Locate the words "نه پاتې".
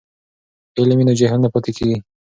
1.43-1.71